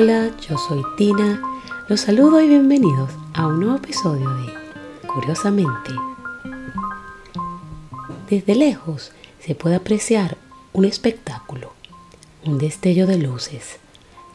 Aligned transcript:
Hola, 0.00 0.30
yo 0.48 0.56
soy 0.56 0.80
Tina. 0.96 1.42
Los 1.88 2.02
saludo 2.02 2.40
y 2.40 2.46
bienvenidos 2.46 3.10
a 3.34 3.48
un 3.48 3.58
nuevo 3.58 3.78
episodio 3.78 4.30
de 4.30 4.54
Curiosamente. 5.08 5.90
Desde 8.30 8.54
lejos 8.54 9.10
se 9.40 9.56
puede 9.56 9.74
apreciar 9.74 10.38
un 10.72 10.84
espectáculo, 10.84 11.72
un 12.44 12.58
destello 12.58 13.08
de 13.08 13.18
luces, 13.18 13.78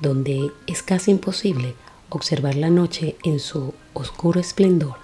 donde 0.02 0.52
es 0.68 0.84
casi 0.84 1.12
imposible 1.12 1.76
observar 2.10 2.56
la 2.56 2.70
noche 2.70 3.16
en 3.24 3.40
su 3.40 3.74
oscuro 3.94 4.42
esplendor, 4.42 4.98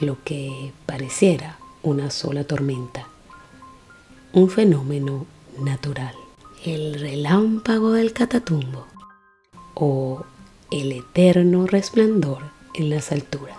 lo 0.00 0.22
que 0.24 0.74
pareciera 0.84 1.56
una 1.82 2.10
sola 2.10 2.44
tormenta, 2.44 3.08
un 4.34 4.50
fenómeno 4.50 5.24
natural, 5.58 6.14
el 6.66 7.00
relámpago 7.00 7.92
del 7.92 8.12
catatumbo 8.12 8.97
o 9.78 10.24
el 10.70 10.92
eterno 10.92 11.66
resplandor 11.66 12.42
en 12.74 12.90
las 12.90 13.12
alturas. 13.12 13.56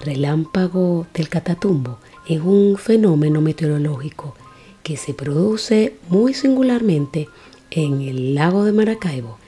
Relámpago 0.00 1.06
del 1.14 1.28
Catatumbo 1.28 1.98
es 2.28 2.40
un 2.40 2.76
fenómeno 2.76 3.40
meteorológico 3.40 4.34
que 4.82 4.96
se 4.96 5.14
produce 5.14 5.96
muy 6.08 6.34
singularmente 6.34 7.28
en 7.70 8.00
el 8.02 8.34
lago 8.34 8.64
de 8.64 8.72
Maracaibo, 8.72 9.38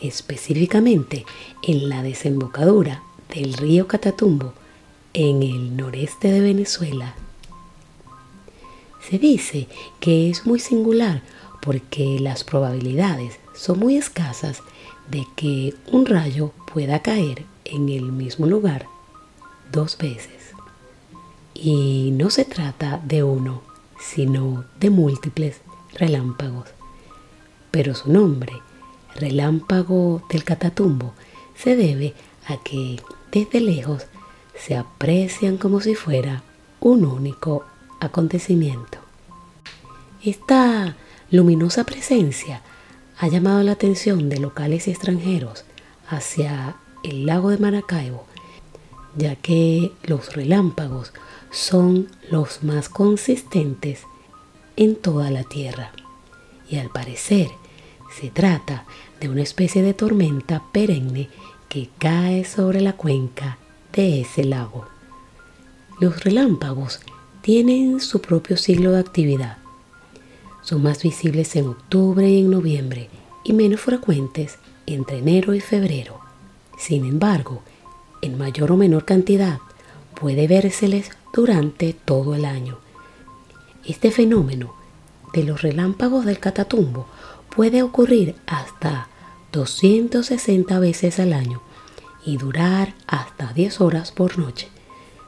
específicamente 0.00 1.24
en 1.62 1.88
la 1.88 2.02
desembocadura 2.02 3.02
del 3.34 3.54
río 3.54 3.88
Catatumbo 3.88 4.52
en 5.12 5.42
el 5.42 5.76
noreste 5.76 6.30
de 6.30 6.40
Venezuela. 6.40 7.14
Se 9.08 9.18
dice 9.18 9.68
que 10.00 10.30
es 10.30 10.46
muy 10.46 10.60
singular 10.60 11.22
porque 11.62 12.18
las 12.20 12.44
probabilidades 12.44 13.38
son 13.54 13.78
muy 13.78 13.96
escasas 13.96 14.62
de 15.08 15.26
que 15.36 15.74
un 15.90 16.06
rayo 16.06 16.52
pueda 16.72 17.00
caer 17.00 17.44
en 17.64 17.88
el 17.88 18.12
mismo 18.12 18.46
lugar 18.46 18.86
dos 19.72 19.98
veces. 19.98 20.52
Y 21.54 22.10
no 22.12 22.30
se 22.30 22.44
trata 22.44 23.00
de 23.04 23.22
uno, 23.22 23.62
sino 23.98 24.64
de 24.80 24.90
múltiples 24.90 25.60
relámpagos. 25.94 26.68
Pero 27.70 27.94
su 27.94 28.10
nombre, 28.10 28.52
relámpago 29.14 30.22
del 30.30 30.44
catatumbo, 30.44 31.12
se 31.56 31.76
debe 31.76 32.14
a 32.46 32.56
que 32.58 33.00
desde 33.32 33.60
lejos 33.60 34.06
se 34.56 34.76
aprecian 34.76 35.56
como 35.56 35.80
si 35.80 35.94
fuera 35.94 36.42
un 36.80 37.04
único 37.04 37.64
acontecimiento. 38.00 38.98
Esta 40.22 40.96
luminosa 41.30 41.84
presencia 41.84 42.62
ha 43.18 43.28
llamado 43.28 43.62
la 43.62 43.72
atención 43.72 44.28
de 44.28 44.38
locales 44.38 44.88
y 44.88 44.90
extranjeros 44.90 45.64
hacia 46.08 46.76
el 47.02 47.26
lago 47.26 47.50
de 47.50 47.58
Maracaibo, 47.58 48.24
ya 49.16 49.36
que 49.36 49.92
los 50.02 50.34
relámpagos 50.34 51.12
son 51.50 52.08
los 52.30 52.62
más 52.64 52.88
consistentes 52.88 54.02
en 54.76 54.96
toda 54.96 55.30
la 55.30 55.44
Tierra. 55.44 55.92
Y 56.68 56.78
al 56.78 56.90
parecer 56.90 57.48
se 58.18 58.30
trata 58.30 58.84
de 59.20 59.28
una 59.28 59.42
especie 59.42 59.82
de 59.82 59.94
tormenta 59.94 60.62
perenne 60.72 61.28
que 61.68 61.90
cae 61.98 62.44
sobre 62.44 62.80
la 62.80 62.94
cuenca 62.94 63.58
de 63.92 64.22
ese 64.22 64.44
lago. 64.44 64.86
Los 66.00 66.24
relámpagos 66.24 67.00
tienen 67.42 68.00
su 68.00 68.20
propio 68.20 68.56
siglo 68.56 68.92
de 68.92 69.00
actividad 69.00 69.63
son 70.64 70.82
más 70.82 71.02
visibles 71.02 71.54
en 71.56 71.68
octubre 71.68 72.28
y 72.28 72.40
en 72.40 72.50
noviembre 72.50 73.08
y 73.44 73.52
menos 73.52 73.80
frecuentes 73.80 74.58
entre 74.86 75.18
enero 75.18 75.54
y 75.54 75.60
febrero. 75.60 76.20
Sin 76.78 77.04
embargo, 77.04 77.62
en 78.22 78.38
mayor 78.38 78.72
o 78.72 78.76
menor 78.76 79.04
cantidad 79.04 79.58
puede 80.18 80.48
vérseles 80.48 81.10
durante 81.32 81.92
todo 81.92 82.34
el 82.34 82.46
año. 82.46 82.78
Este 83.84 84.10
fenómeno 84.10 84.74
de 85.34 85.44
los 85.44 85.60
relámpagos 85.60 86.24
del 86.24 86.38
catatumbo 86.38 87.06
puede 87.54 87.82
ocurrir 87.82 88.34
hasta 88.46 89.08
260 89.52 90.78
veces 90.78 91.20
al 91.20 91.34
año 91.34 91.60
y 92.24 92.38
durar 92.38 92.94
hasta 93.06 93.52
10 93.52 93.80
horas 93.82 94.12
por 94.12 94.38
noche, 94.38 94.68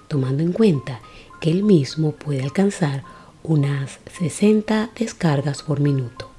tomando 0.08 0.42
en 0.42 0.52
cuenta 0.52 1.00
que 1.40 1.50
el 1.50 1.62
mismo 1.62 2.12
puede 2.12 2.42
alcanzar 2.42 3.04
unas 3.46 3.98
60 4.18 4.90
descargas 4.98 5.62
por 5.62 5.80
minuto. 5.80 6.30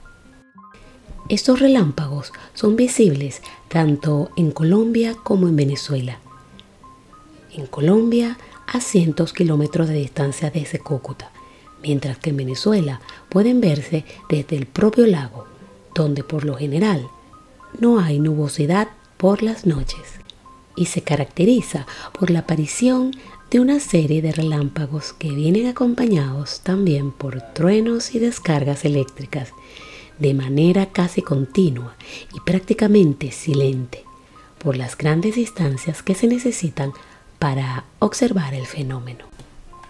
Estos 1.30 1.60
relámpagos 1.60 2.32
son 2.54 2.76
visibles 2.76 3.42
tanto 3.68 4.30
en 4.36 4.52
Colombia 4.52 5.16
como 5.24 5.48
en 5.48 5.56
Venezuela. 5.56 6.20
En 7.54 7.66
Colombia 7.66 8.38
a 8.68 8.82
cientos 8.82 9.34
kilómetros 9.34 9.88
de 9.88 9.96
distancia 9.96 10.52
desde 10.52 10.80
Cúcuta, 10.80 11.32
mientras 11.82 12.18
que 12.18 12.30
en 12.30 12.38
Venezuela 12.38 13.02
pueden 13.30 13.62
verse 13.62 14.06
desde 14.30 14.58
el 14.58 14.66
propio 14.68 15.08
lago, 15.08 15.46
donde 15.96 16.24
por 16.24 16.46
lo 16.46 16.56
general 16.56 17.08
no 17.80 18.00
hay 18.00 18.20
nubosidad 18.20 18.90
por 19.18 19.44
las 19.44 19.66
noches 19.66 20.20
y 20.76 20.86
se 20.86 21.02
caracteriza 21.02 21.88
por 22.18 22.30
la 22.30 22.40
aparición 22.40 23.12
de 23.50 23.60
una 23.62 23.80
serie 23.80 24.22
de 24.22 24.34
relámpagos 24.34 25.14
que 25.14 25.32
vienen 25.32 25.68
acompañados 25.68 26.60
también 26.62 27.12
por 27.12 27.42
truenos 27.54 28.14
y 28.14 28.20
descargas 28.20 28.84
eléctricas 28.84 29.54
de 30.20 30.34
manera 30.34 30.88
casi 30.88 31.22
continua 31.22 31.96
y 32.34 32.40
prácticamente 32.42 33.32
silente 33.32 34.04
por 34.60 34.76
las 34.76 34.98
grandes 34.98 35.36
distancias 35.36 36.04
que 36.04 36.16
se 36.16 36.28
necesitan 36.28 36.92
para 37.40 37.86
observar 38.00 38.54
el 38.54 38.66
fenómeno. 38.66 39.26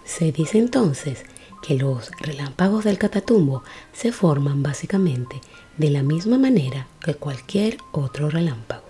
Se 0.04 0.30
dice 0.30 0.58
entonces 0.58 1.24
que 1.62 1.74
los 1.74 2.12
relámpagos 2.20 2.84
del 2.84 2.98
Catatumbo 2.98 3.64
se 3.92 4.12
forman 4.12 4.62
básicamente 4.62 5.40
de 5.76 5.90
la 5.90 6.02
misma 6.02 6.38
manera 6.38 6.86
que 7.00 7.14
cualquier 7.14 7.78
otro 7.90 8.30
relámpago, 8.30 8.86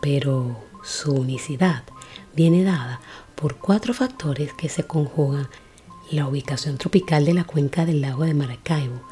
pero 0.00 0.58
su 0.82 1.12
unicidad 1.12 1.84
viene 2.34 2.64
dada 2.64 3.00
por 3.42 3.56
cuatro 3.56 3.92
factores 3.92 4.52
que 4.52 4.68
se 4.68 4.84
conjugan 4.84 5.48
la 6.12 6.28
ubicación 6.28 6.78
tropical 6.78 7.24
de 7.24 7.34
la 7.34 7.42
cuenca 7.42 7.84
del 7.84 8.00
lago 8.00 8.22
de 8.22 8.34
Maracaibo, 8.34 9.02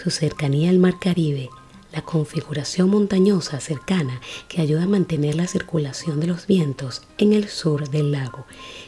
su 0.00 0.10
cercanía 0.10 0.70
al 0.70 0.78
mar 0.78 1.00
Caribe, 1.00 1.50
la 1.92 2.02
configuración 2.02 2.88
montañosa 2.88 3.58
cercana 3.58 4.20
que 4.46 4.62
ayuda 4.62 4.84
a 4.84 4.86
mantener 4.86 5.34
la 5.34 5.48
circulación 5.48 6.20
de 6.20 6.28
los 6.28 6.46
vientos 6.46 7.02
en 7.18 7.32
el 7.32 7.48
sur 7.48 7.90
del 7.90 8.12
lago 8.12 8.46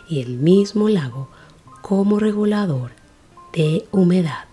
y 0.08 0.20
el 0.20 0.38
mismo 0.38 0.88
lago 0.88 1.28
como 1.80 2.20
regulador 2.20 2.92
de 3.52 3.84
humedad, 3.90 4.44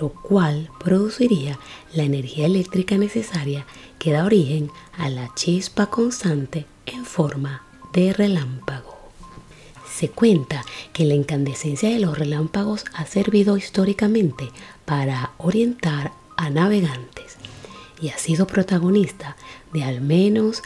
lo 0.00 0.14
cual 0.14 0.70
produciría 0.80 1.58
la 1.92 2.04
energía 2.04 2.46
eléctrica 2.46 2.96
necesaria 2.96 3.66
que 3.98 4.12
da 4.12 4.24
origen 4.24 4.70
a 4.96 5.10
la 5.10 5.30
chispa 5.34 5.90
constante 5.90 6.64
en 6.86 7.04
forma 7.04 7.66
de 7.92 8.14
relámpago. 8.14 8.81
Se 10.02 10.10
cuenta 10.10 10.64
que 10.92 11.04
la 11.04 11.14
incandescencia 11.14 11.88
de 11.88 12.00
los 12.00 12.18
relámpagos 12.18 12.86
ha 12.92 13.06
servido 13.06 13.56
históricamente 13.56 14.50
para 14.84 15.30
orientar 15.38 16.10
a 16.36 16.50
navegantes 16.50 17.36
y 18.00 18.08
ha 18.08 18.18
sido 18.18 18.48
protagonista 18.48 19.36
de 19.72 19.84
al 19.84 20.00
menos 20.00 20.60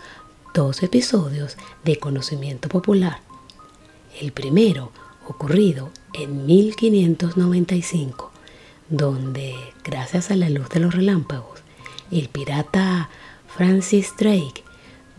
dos 0.55 0.83
episodios 0.83 1.59
de 1.85 1.99
conocimiento 1.99 2.71
popular. 2.71 3.21
El 4.19 4.33
primero 4.33 4.91
ocurrido 5.29 5.91
en 6.15 6.47
1595, 6.47 8.33
donde 8.89 9.55
gracias 9.85 10.31
a 10.31 10.37
la 10.37 10.49
luz 10.49 10.71
de 10.71 10.81
los 10.81 10.95
relámpagos, 10.95 11.61
el 12.11 12.31
pirata 12.31 13.11
Francis 13.55 14.15
Drake 14.19 14.65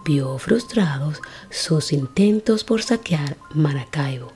vio 0.07 0.37
frustrados 0.37 1.21
sus 1.49 1.91
intentos 1.91 2.63
por 2.63 2.81
saquear 2.81 3.35
Maracaibo 3.53 4.31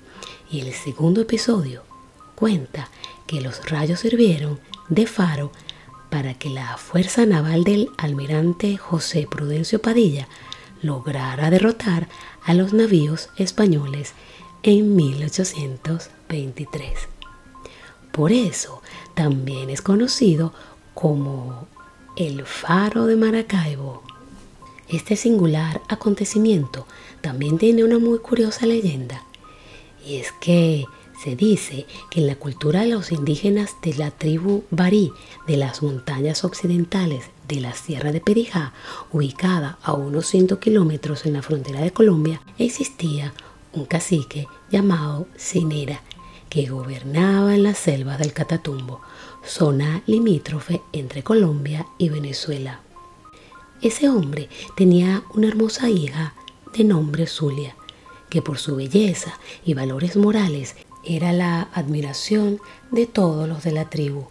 y 0.52 0.60
el 0.60 0.74
segundo 0.74 1.22
episodio 1.22 1.84
cuenta 2.36 2.90
que 3.26 3.40
los 3.40 3.70
rayos 3.70 4.02
sirvieron 4.02 4.60
de 4.90 5.08
faro 5.08 5.54
para 6.10 6.34
que 6.34 6.50
la 6.50 6.76
fuerza 6.76 7.26
naval 7.26 7.64
del 7.64 7.88
almirante 7.98 8.76
José 8.76 9.26
Prudencio 9.32 9.82
Padilla 9.82 10.28
lograra 10.82 11.50
derrotar 11.50 12.10
a 12.44 12.54
los 12.54 12.74
navíos 12.74 13.30
españoles 13.38 14.12
en 14.64 14.98
1823. 14.98 16.92
Por 18.12 18.34
eso 18.34 18.82
también 19.14 19.70
es 19.70 19.82
conocido 19.82 20.54
como 20.94 21.70
el 22.18 22.46
faro 22.46 23.06
de 23.06 23.16
Maracaibo. 23.16 24.11
Este 24.92 25.16
singular 25.16 25.82
acontecimiento 25.88 26.86
también 27.22 27.58
tiene 27.58 27.86
una 27.86 27.98
muy 27.98 28.20
curiosa 28.20 28.66
leyenda, 28.66 29.24
y 30.06 30.18
es 30.18 30.34
que 30.34 30.84
se 31.24 31.38
dice 31.38 31.86
que 32.10 32.20
en 32.20 32.28
la 32.28 32.36
cultura 32.36 32.82
de 32.82 32.88
los 32.88 33.14
indígenas 33.14 33.78
de 33.82 33.94
la 33.94 34.12
tribu 34.12 34.66
Barí 34.70 35.14
de 35.48 35.56
las 35.56 35.82
montañas 35.82 36.44
occidentales 36.44 37.24
de 37.48 37.62
la 37.62 37.74
Sierra 37.74 38.12
de 38.12 38.20
Perijá, 38.20 38.74
ubicada 39.14 39.78
a 39.82 39.94
unos 39.94 40.28
100 40.28 40.58
kilómetros 40.58 41.26
en 41.26 41.34
la 41.34 41.42
frontera 41.42 41.80
de 41.80 41.94
Colombia, 41.94 42.42
existía 42.58 43.34
un 43.72 43.86
cacique 43.86 44.48
llamado 44.72 45.26
Cinera, 45.38 46.02
que 46.50 46.66
gobernaba 46.66 47.56
en 47.56 47.64
la 47.64 47.76
selva 47.76 48.18
del 48.18 48.34
Catatumbo, 48.34 49.00
zona 49.46 50.04
limítrofe 50.06 50.82
entre 50.92 51.24
Colombia 51.24 51.86
y 51.98 52.10
Venezuela. 52.10 52.82
Ese 53.82 54.10
hombre 54.10 54.48
tenía 54.76 55.24
una 55.34 55.48
hermosa 55.48 55.90
hija 55.90 56.36
de 56.72 56.84
nombre 56.84 57.26
Zulia, 57.26 57.76
que 58.30 58.42
por 58.42 58.60
su 58.60 58.76
belleza 58.76 59.40
y 59.66 59.74
valores 59.74 60.16
morales 60.16 60.76
era 61.04 61.34
la 61.34 61.64
admiración 61.74 62.60
de 62.92 63.08
todos 63.08 63.50
los 63.50 63.64
de 63.64 63.72
la 63.72 63.90
tribu. 63.90 64.28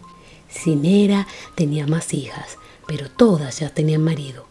Cinera 0.49 1.27
tenía 1.55 1.85
más 1.85 2.13
hijas, 2.13 2.57
pero 2.87 3.09
todas 3.09 3.59
ya 3.59 3.69
tenían 3.69 4.03
marido. 4.03 4.45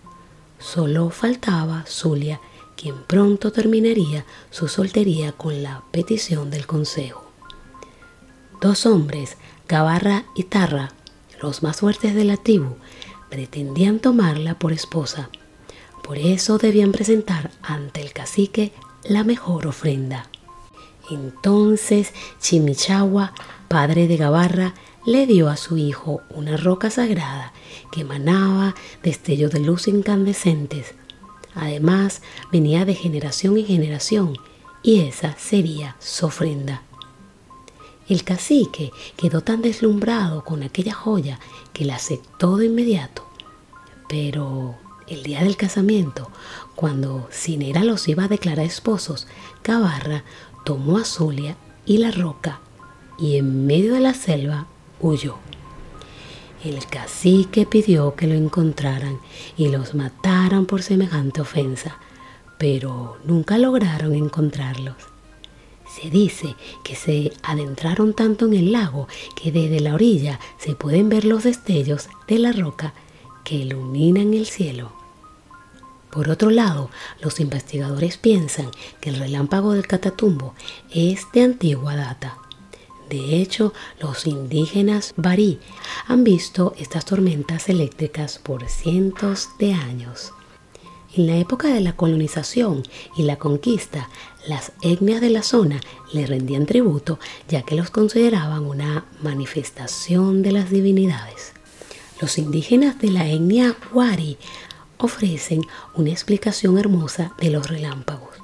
Solo 0.58 1.08
faltaba 1.08 1.84
Zulia, 1.86 2.40
quien 2.76 3.02
pronto 3.04 3.52
terminaría 3.52 4.26
su 4.50 4.68
soltería 4.68 5.32
con 5.32 5.62
la 5.62 5.82
petición 5.92 6.50
del 6.50 6.66
consejo. 6.66 7.24
Dos 8.60 8.84
hombres, 8.84 9.38
Gabarra 9.66 10.24
y 10.34 10.44
Tarra, 10.44 10.92
los 11.40 11.62
más 11.62 11.78
fuertes 11.78 12.14
de 12.14 12.24
la 12.24 12.36
tribu, 12.36 12.76
pretendían 13.30 14.00
tomarla 14.00 14.58
por 14.58 14.72
esposa. 14.72 15.30
Por 16.02 16.18
eso 16.18 16.58
debían 16.58 16.92
presentar 16.92 17.50
ante 17.62 18.02
el 18.02 18.12
cacique 18.12 18.72
la 19.04 19.24
mejor 19.24 19.66
ofrenda. 19.66 20.28
Entonces 21.10 22.12
Chimichagua, 22.40 23.32
padre 23.68 24.06
de 24.06 24.16
Gabarra, 24.16 24.74
le 25.06 25.26
dio 25.26 25.48
a 25.48 25.56
su 25.56 25.76
hijo 25.78 26.20
una 26.30 26.56
roca 26.56 26.90
sagrada 26.90 27.52
que 27.90 28.02
emanaba 28.02 28.74
destellos 29.02 29.50
de 29.50 29.60
luz 29.60 29.88
incandescentes. 29.88 30.94
Además, 31.54 32.22
venía 32.52 32.84
de 32.84 32.94
generación 32.94 33.56
en 33.56 33.66
generación 33.66 34.34
y 34.82 35.00
esa 35.00 35.36
sería 35.38 35.96
su 35.98 36.26
ofrenda. 36.26 36.82
El 38.10 38.24
cacique 38.24 38.90
quedó 39.16 39.40
tan 39.40 39.62
deslumbrado 39.62 40.42
con 40.42 40.64
aquella 40.64 40.92
joya 40.92 41.38
que 41.72 41.84
la 41.84 41.94
aceptó 41.94 42.56
de 42.56 42.66
inmediato. 42.66 43.24
Pero 44.08 44.74
el 45.06 45.22
día 45.22 45.44
del 45.44 45.56
casamiento, 45.56 46.28
cuando 46.74 47.28
Cinera 47.30 47.84
los 47.84 48.08
iba 48.08 48.24
a 48.24 48.28
declarar 48.28 48.66
esposos, 48.66 49.28
Cabarra 49.62 50.24
tomó 50.64 50.98
a 50.98 51.04
Zulia 51.04 51.56
y 51.86 51.98
la 51.98 52.10
roca 52.10 52.58
y 53.16 53.36
en 53.36 53.66
medio 53.66 53.94
de 53.94 54.00
la 54.00 54.14
selva 54.14 54.66
huyó. 55.00 55.36
El 56.64 56.84
cacique 56.86 57.64
pidió 57.64 58.16
que 58.16 58.26
lo 58.26 58.34
encontraran 58.34 59.20
y 59.56 59.68
los 59.68 59.94
mataran 59.94 60.66
por 60.66 60.82
semejante 60.82 61.42
ofensa, 61.42 61.98
pero 62.58 63.18
nunca 63.24 63.56
lograron 63.56 64.16
encontrarlos. 64.16 65.09
Se 65.94 66.10
dice 66.10 66.54
que 66.84 66.94
se 66.94 67.32
adentraron 67.42 68.14
tanto 68.14 68.46
en 68.46 68.54
el 68.54 68.72
lago 68.72 69.08
que 69.34 69.50
desde 69.50 69.80
la 69.80 69.94
orilla 69.94 70.38
se 70.58 70.74
pueden 70.74 71.08
ver 71.08 71.24
los 71.24 71.44
destellos 71.44 72.08
de 72.28 72.38
la 72.38 72.52
roca 72.52 72.94
que 73.44 73.56
iluminan 73.56 74.34
el 74.34 74.46
cielo. 74.46 74.92
Por 76.10 76.28
otro 76.28 76.50
lado, 76.50 76.90
los 77.20 77.40
investigadores 77.40 78.16
piensan 78.16 78.70
que 79.00 79.10
el 79.10 79.16
relámpago 79.16 79.72
del 79.72 79.86
Catatumbo 79.86 80.54
es 80.90 81.26
de 81.32 81.42
antigua 81.42 81.94
data 81.96 82.38
de 83.10 83.42
hecho, 83.42 83.74
los 83.98 84.28
indígenas 84.28 85.14
barí 85.16 85.58
han 86.06 86.22
visto 86.22 86.74
estas 86.78 87.04
tormentas 87.04 87.68
eléctricas 87.68 88.38
por 88.38 88.68
cientos 88.68 89.48
de 89.58 89.74
años. 89.74 90.32
En 91.16 91.26
la 91.26 91.36
época 91.36 91.66
de 91.68 91.80
la 91.80 91.96
colonización 91.96 92.84
y 93.16 93.24
la 93.24 93.36
conquista, 93.36 94.08
las 94.46 94.70
etnias 94.80 95.20
de 95.20 95.30
la 95.30 95.42
zona 95.42 95.80
le 96.12 96.24
rendían 96.24 96.66
tributo 96.66 97.18
ya 97.48 97.62
que 97.62 97.74
los 97.74 97.90
consideraban 97.90 98.64
una 98.64 99.06
manifestación 99.20 100.42
de 100.42 100.52
las 100.52 100.70
divinidades. 100.70 101.52
Los 102.20 102.38
indígenas 102.38 103.00
de 103.00 103.10
la 103.10 103.26
etnia 103.28 103.74
Wari 103.92 104.38
ofrecen 104.98 105.62
una 105.94 106.10
explicación 106.10 106.78
hermosa 106.78 107.32
de 107.40 107.50
los 107.50 107.68
relámpagos, 107.68 108.36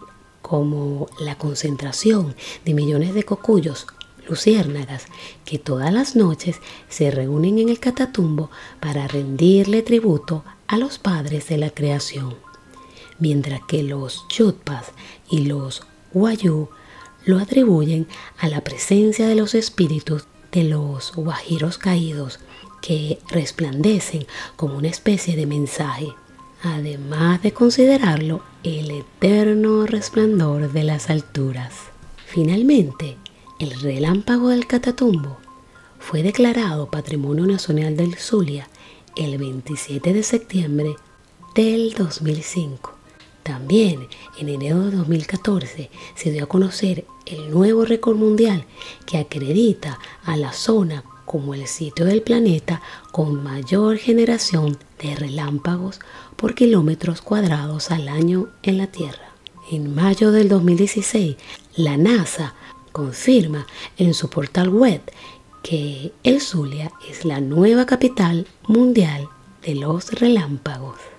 como 0.43 1.07
la 1.21 1.39
concentración 1.39 2.35
de 2.65 2.75
millones 2.75 3.15
de 3.15 3.23
cocuyos 3.23 3.87
luciérnagas 4.29 5.05
que 5.45 5.61
todas 5.61 5.93
las 5.93 6.17
noches 6.17 6.57
se 6.89 7.13
reúnen 7.13 7.61
en 7.61 7.69
el 7.69 7.79
catatumbo 7.79 8.51
para 8.81 9.07
rendirle 9.07 9.83
tributo 9.83 10.45
a 10.67 10.79
los 10.79 10.99
padres 10.99 11.49
de 11.49 11.59
la 11.59 11.71
creación, 11.71 12.35
mientras 13.19 13.61
que 13.67 13.83
los 13.83 14.27
chutpas 14.29 14.93
y 15.31 15.45
los 15.45 15.83
guayú 16.13 16.69
lo 17.25 17.39
atribuyen 17.39 18.07
a 18.39 18.49
la 18.49 18.63
presencia 18.63 19.27
de 19.27 19.35
los 19.35 19.55
espíritus 19.55 20.27
de 20.53 20.65
los 20.65 21.13
guajiros 21.15 21.77
caídos 21.77 22.39
que 22.81 23.19
resplandecen 23.29 24.27
como 24.55 24.77
una 24.77 24.89
especie 24.89 25.37
de 25.37 25.47
mensaje, 25.47 26.09
además 26.63 27.43
de 27.43 27.53
considerarlo 27.53 28.43
el 28.63 28.91
eterno 28.91 29.87
resplandor 29.87 30.73
de 30.73 30.85
las 30.85 31.11
alturas. 31.11 31.75
Finalmente, 32.27 33.17
el 33.59 33.81
relámpago 33.81 34.51
del 34.51 34.67
Catatumbo 34.67 35.39
fue 35.99 36.23
declarado 36.23 36.91
Patrimonio 36.91 37.47
Nacional 37.47 37.97
del 37.97 38.15
Zulia 38.17 38.69
el 39.17 39.39
27 39.39 40.13
de 40.13 40.23
septiembre 40.23 40.95
del 41.55 41.95
2005. 41.95 42.96
También 43.47 44.09
en 44.41 44.49
enero 44.49 44.91
de 44.91 44.97
2014 44.97 45.89
se 46.17 46.31
dio 46.33 46.43
a 46.43 46.49
conocer 46.49 47.05
el 47.27 47.49
nuevo 47.49 47.85
récord 47.85 48.17
mundial 48.17 48.65
que 49.07 49.19
acredita 49.19 50.01
a 50.25 50.37
la 50.37 50.53
zona 50.53 51.05
como 51.27 51.55
el 51.55 51.69
sitio 51.69 52.07
del 52.07 52.23
planeta 52.23 52.83
con 53.13 53.45
mayor 53.45 53.99
generación 53.99 54.77
de 55.01 55.15
relámpagos 55.15 56.01
por 56.35 56.57
kilómetros 56.57 57.23
cuadrados 57.23 57.93
al 57.93 58.09
año 58.09 58.49
en 58.65 58.79
la 58.79 58.89
Tierra. 58.89 59.31
En 59.71 59.95
mayo 59.95 60.33
del 60.33 60.49
2016, 60.49 61.37
la 61.77 61.97
NASA 61.97 62.57
confirma 62.91 63.65
en 63.97 64.13
su 64.15 64.29
portal 64.29 64.71
web 64.71 65.03
que 65.63 66.13
el 66.25 66.41
Zulia 66.41 66.91
es 67.09 67.25
la 67.25 67.41
nueva 67.41 67.87
capital 67.87 68.49
mundial 68.67 69.29
de 69.63 69.77
los 69.77 70.11
relámpagos. 70.11 71.16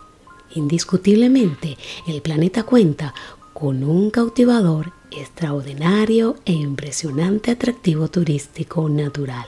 Indiscutiblemente, 0.56 1.78
el 2.08 2.22
planeta 2.22 2.64
cuenta 2.64 3.14
con 3.54 3.84
un 3.84 4.12
cautivador 4.12 4.94
extraordinario 5.12 6.36
e 6.46 6.54
impresionante 6.54 7.52
atractivo 7.52 8.08
turístico 8.08 8.88
natural, 8.88 9.48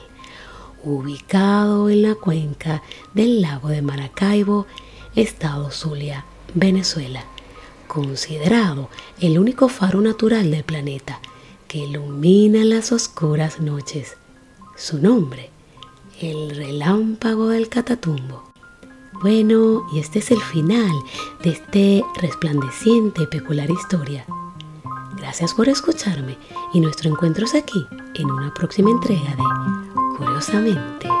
ubicado 0.82 1.90
en 1.90 2.02
la 2.02 2.14
cuenca 2.14 2.82
del 3.14 3.40
lago 3.40 3.68
de 3.68 3.82
Maracaibo, 3.82 4.66
estado 5.14 5.70
Zulia, 5.70 6.24
Venezuela, 6.54 7.24
considerado 7.86 8.88
el 9.20 9.38
único 9.38 9.68
faro 9.68 10.00
natural 10.00 10.50
del 10.50 10.64
planeta 10.64 11.20
que 11.68 11.78
ilumina 11.78 12.64
las 12.64 12.90
oscuras 12.90 13.60
noches. 13.60 14.16
Su 14.76 14.98
nombre, 14.98 15.50
el 16.20 16.56
relámpago 16.56 17.48
del 17.48 17.68
Catatumbo. 17.68 18.49
Bueno, 19.22 19.86
y 19.92 19.98
este 19.98 20.20
es 20.20 20.30
el 20.30 20.40
final 20.40 20.90
de 21.42 21.50
este 21.50 22.04
resplandeciente 22.22 23.24
y 23.24 23.26
peculiar 23.26 23.70
historia. 23.70 24.24
Gracias 25.18 25.52
por 25.52 25.68
escucharme 25.68 26.38
y 26.72 26.80
nuestro 26.80 27.10
encuentro 27.10 27.44
es 27.44 27.54
aquí 27.54 27.86
en 28.14 28.30
una 28.30 28.54
próxima 28.54 28.90
entrega 28.90 29.36
de 29.36 30.16
Curiosamente. 30.16 31.19